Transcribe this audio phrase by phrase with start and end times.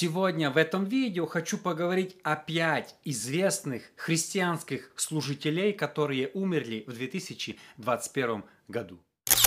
[0.00, 8.44] Сегодня в этом видео хочу поговорить о пять известных христианских служителей, которые умерли в 2021
[8.68, 9.00] году.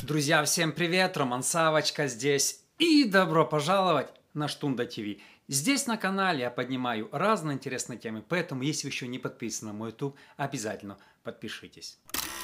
[0.04, 1.16] Друзья, всем привет!
[1.16, 5.22] Роман Савочка здесь и добро пожаловать на Штунда ТВ.
[5.48, 9.77] Здесь на канале я поднимаю разные интересные темы, поэтому если вы еще не подписаны на
[9.77, 11.98] мой YouTube, обязательно подпишитесь.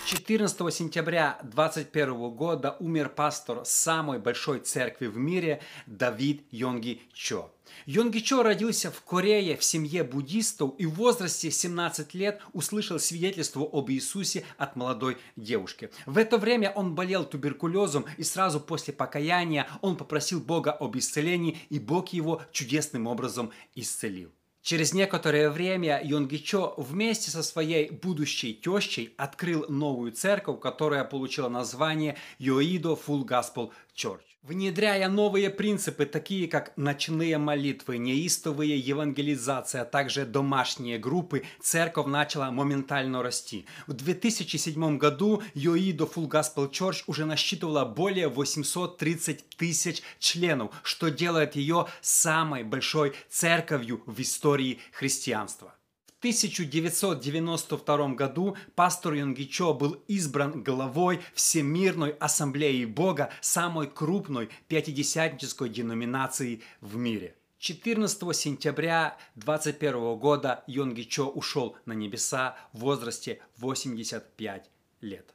[0.08, 7.52] 14 сентября 2021 года умер пастор самой большой церкви в мире Давид Йонги Чо.
[7.86, 13.68] Йонги Чо родился в Корее в семье буддистов и в возрасте 17 лет услышал свидетельство
[13.70, 15.89] об Иисусе от молодой девушки.
[16.06, 21.60] В это время он болел туберкулезом и сразу после покаяния он попросил Бога об исцелении
[21.68, 24.32] и Бог его чудесным образом исцелил.
[24.68, 32.17] Через некоторое время Йонгичо вместе со своей будущей тещей открыл новую церковь, которая получила название
[32.38, 34.28] Йоидо Full Gospel Church.
[34.48, 42.50] Внедряя новые принципы, такие как ночные молитвы, неистовые евангелизация, а также домашние группы, церковь начала
[42.50, 43.66] моментально расти.
[43.88, 51.58] В 2007 году Йоидо Full Gospel Church уже насчитывала более 830 тысяч членов, что делает
[51.58, 54.56] ее самой большой церковью в истории
[54.91, 55.73] христианства.
[56.19, 66.95] 1992 году пастор Юнгичо был избран главой Всемирной Ассамблеи Бога, самой крупной пятидесятнической деноминации в
[66.95, 67.35] мире.
[67.59, 74.69] 14 сентября 2021 года Йонгичо ушел на небеса в возрасте 85
[75.02, 75.33] лет.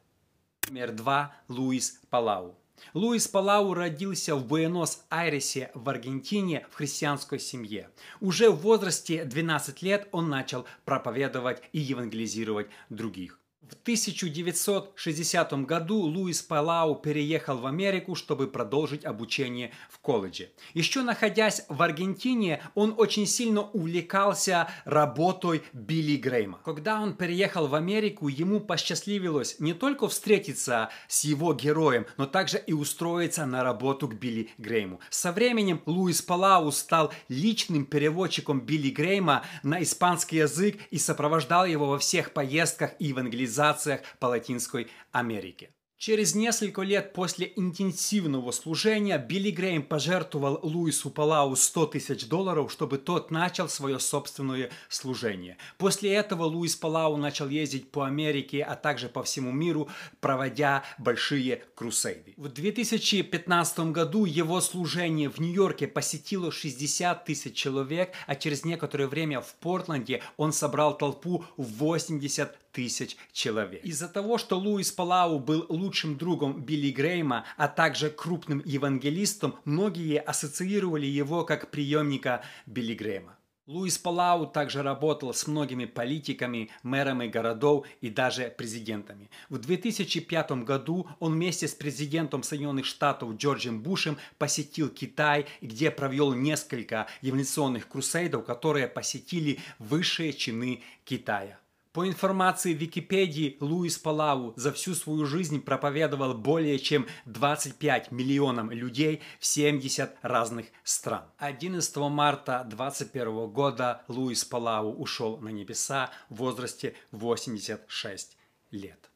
[0.68, 1.36] Номер 2.
[1.48, 2.56] Луис Палау.
[2.94, 7.90] Луис Палау родился в Буэнос-Айресе в Аргентине в христианской семье.
[8.20, 13.41] Уже в возрасте 12 лет он начал проповедовать и евангелизировать других.
[13.72, 20.50] В 1960 году Луис Палау переехал в Америку, чтобы продолжить обучение в колледже.
[20.74, 26.60] Еще находясь в Аргентине, он очень сильно увлекался работой Билли Грейма.
[26.62, 32.58] Когда он переехал в Америку, ему посчастливилось не только встретиться с его героем, но также
[32.58, 35.00] и устроиться на работу к Билли Грейму.
[35.08, 41.86] Со временем Луис Палау стал личным переводчиком Билли Грейма на испанский язык и сопровождал его
[41.86, 45.70] во всех поездках и евангелизациях цивилизациях по Латинской Америке.
[46.02, 52.98] Через несколько лет после интенсивного служения Билли Грейм пожертвовал Луису Палау 100 тысяч долларов, чтобы
[52.98, 55.58] тот начал свое собственное служение.
[55.78, 61.62] После этого Луис Палау начал ездить по Америке, а также по всему миру, проводя большие
[61.76, 62.34] крусейды.
[62.36, 69.40] В 2015 году его служение в Нью-Йорке посетило 60 тысяч человек, а через некоторое время
[69.40, 73.84] в Портленде он собрал толпу в 80 тысяч человек.
[73.84, 80.18] Из-за того, что Луис Палау был лучшим другом Билли Грейма, а также крупным евангелистом, многие
[80.20, 83.36] ассоциировали его как преемника Билли Грейма.
[83.66, 89.30] Луис Палау также работал с многими политиками, мэрами городов и даже президентами.
[89.50, 96.34] В 2005 году он вместе с президентом Соединенных Штатов Джорджем Бушем посетил Китай, где провел
[96.34, 101.61] несколько еволюционных крусейдов, которые посетили высшие чины Китая.
[101.92, 109.20] По информации Википедии, Луис Палау за всю свою жизнь проповедовал более чем 25 миллионам людей
[109.38, 111.24] в 70 разных стран.
[111.36, 118.38] 11 марта 2021 года Луис Палау ушел на небеса в возрасте 86
[118.70, 119.10] лет.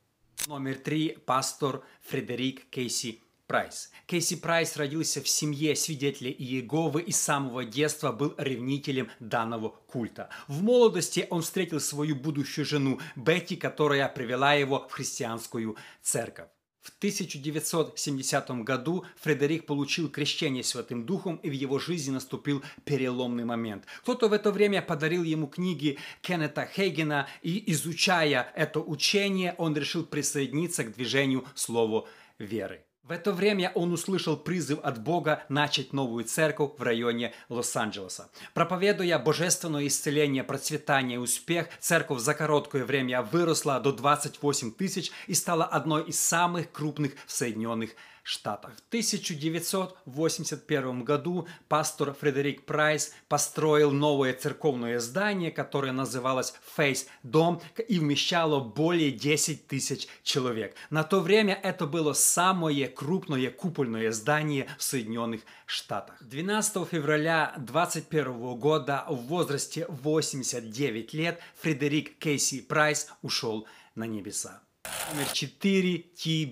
[0.46, 1.16] Номер три.
[1.24, 3.90] Пастор Фредерик Кейси Прайс.
[4.06, 10.28] Кейси Прайс родился в семье свидетелей Иеговы и с самого детства был ревнителем данного культа.
[10.48, 16.48] В молодости он встретил свою будущую жену Бетти, которая привела его в христианскую церковь.
[16.86, 23.86] В 1970 году Фредерик получил крещение Святым Духом, и в его жизни наступил переломный момент.
[24.02, 30.04] Кто-то в это время подарил ему книги Кеннета Хейгена, и изучая это учение, он решил
[30.04, 32.06] присоединиться к движению Слову
[32.38, 32.85] веры.
[33.06, 38.28] В это время он услышал призыв от Бога начать новую церковь в районе Лос-Анджелеса.
[38.52, 45.34] Проповедуя божественное исцеление, процветание и успех, церковь за короткое время выросла до 28 тысяч и
[45.34, 48.02] стала одной из самых крупных в Соединенных Штатах.
[48.26, 48.38] В
[48.88, 58.58] 1981 году пастор Фредерик Прайс построил новое церковное здание, которое называлось Фейс Дом и вмещало
[58.58, 60.74] более 10 тысяч человек.
[60.90, 66.16] На то время это было самое крупное купольное здание в Соединенных Штатах.
[66.20, 74.62] 12 февраля 2021 года в возрасте 89 лет Фредерик Кейси Прайс ушел на небеса.
[75.12, 75.98] Номер 4.
[75.98, 76.44] Ти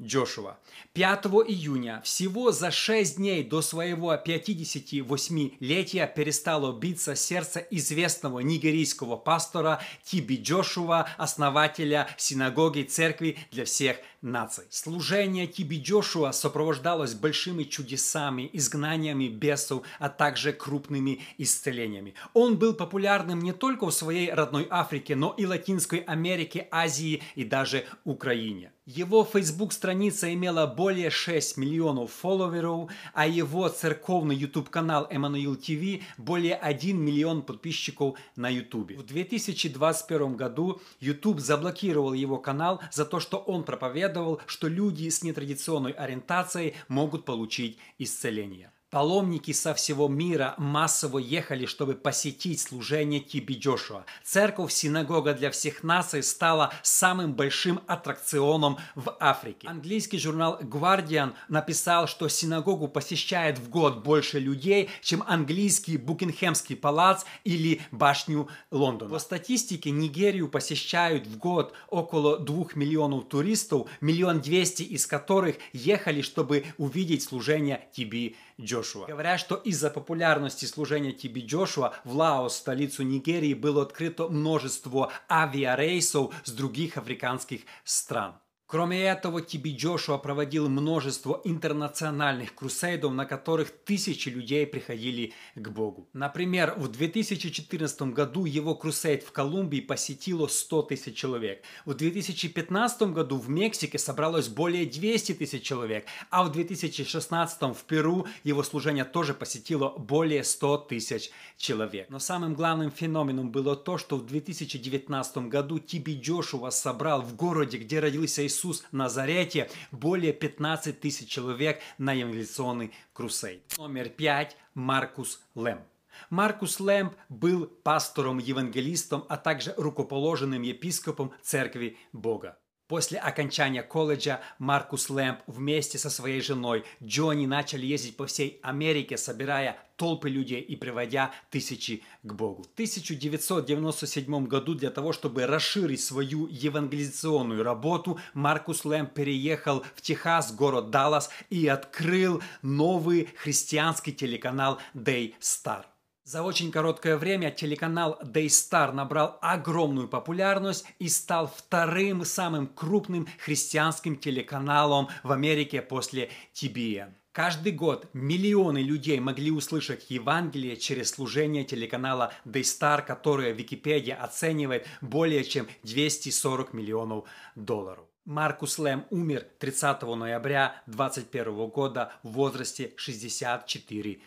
[0.00, 0.58] Джошуа.
[0.92, 9.80] 5 июня, всего за 6 дней до своего 58-летия перестало биться сердце известного нигерийского пастора
[10.04, 14.64] Тиби Джошуа, основателя синагоги церкви для всех наций.
[14.70, 22.14] Служение Тиби Джошуа сопровождалось большими чудесами, изгнаниями бесов, а также крупными исцелениями.
[22.34, 27.44] Он был популярным не только в своей родной Африке, но и Латинской Америке, Азии и
[27.44, 28.72] даже Украине.
[28.86, 36.96] Его Facebook-страница имела более 6 миллионов фолловеров, а его церковный YouTube-канал Эммануил ТВ более 1
[36.96, 38.92] миллион подписчиков на YouTube.
[38.92, 45.24] В 2021 году YouTube заблокировал его канал за то, что он проповедовал, что люди с
[45.24, 48.70] нетрадиционной ориентацией могут получить исцеление.
[48.96, 54.06] Паломники со всего мира массово ехали, чтобы посетить служение Тиби Джошуа.
[54.24, 59.68] Церковь Синагога для всех наций стала самым большим аттракционом в Африке.
[59.68, 67.24] Английский журнал Guardian написал, что синагогу посещает в год больше людей, чем английский Букингемский палац
[67.44, 69.10] или башню Лондона.
[69.10, 76.22] По статистике Нигерию посещают в год около 2 миллионов туристов, миллион двести из которых ехали,
[76.22, 78.85] чтобы увидеть служение Тиби Джошуа.
[79.06, 86.34] Говорят, что из-за популярности служения Тиби Джошуа в Лаос, столицу Нигерии, было открыто множество авиарейсов
[86.44, 88.34] с других африканских стран.
[88.68, 96.08] Кроме этого, Тиби Джошуа проводил множество интернациональных крусейдов, на которых тысячи людей приходили к Богу.
[96.12, 101.62] Например, в 2014 году его крусейд в Колумбии посетило 100 тысяч человек.
[101.84, 108.26] В 2015 году в Мексике собралось более 200 тысяч человек, а в 2016 в Перу
[108.42, 112.10] его служение тоже посетило более 100 тысяч человек.
[112.10, 117.78] Но самым главным феноменом было то, что в 2019 году Тиби Джошуа собрал в городе,
[117.78, 123.62] где родился Иисус, Иисус Назарете более 15 тысяч человек на евангелиционный крусейд.
[123.76, 124.56] Номер пять.
[124.72, 125.82] Маркус Лэмп.
[126.30, 132.58] Маркус Лэмп был пастором-евангелистом, а также рукоположенным епископом Церкви Бога.
[132.88, 139.16] После окончания колледжа Маркус Лэмп вместе со своей женой Джонни начали ездить по всей Америке,
[139.16, 142.62] собирая толпы людей и приводя тысячи к Богу.
[142.62, 150.52] В 1997 году для того, чтобы расширить свою евангелизационную работу, Маркус Лэмп переехал в Техас,
[150.54, 155.86] город Даллас, и открыл новый христианский телеканал Day Star.
[156.26, 164.16] За очень короткое время телеканал Daystar набрал огромную популярность и стал вторым самым крупным христианским
[164.16, 167.12] телеканалом в Америке после TBN.
[167.30, 175.44] Каждый год миллионы людей могли услышать Евангелие через служение телеканала Daystar, которое Википедия оценивает более
[175.44, 178.04] чем 240 миллионов долларов.
[178.24, 184.26] Маркус Лэм умер 30 ноября 2021 года в возрасте 64 года.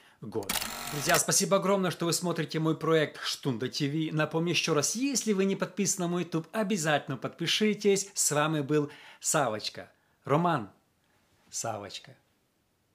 [0.91, 4.11] Друзья, спасибо огромное, что вы смотрите мой проект Штунда ТВ.
[4.11, 8.09] Напомню еще раз, если вы не подписаны на мой YouTube, обязательно подпишитесь.
[8.13, 9.89] С вами был Савочка.
[10.25, 10.71] Роман
[11.49, 12.17] Савочка.